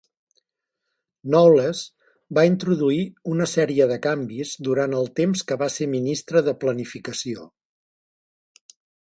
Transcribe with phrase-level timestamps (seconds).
[1.33, 1.81] Knowles
[2.37, 3.03] va introduir
[3.33, 7.47] una sèrie de canvis durant el temps que va ser ministre de planificació.